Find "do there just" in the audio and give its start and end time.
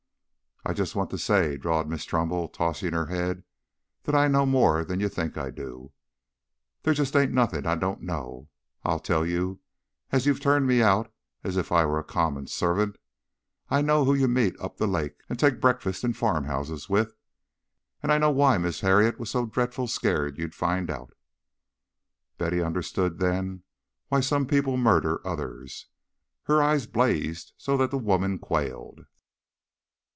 5.49-7.15